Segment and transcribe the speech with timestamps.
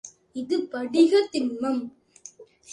[0.33, 1.81] இது படிகத் திண்மம்.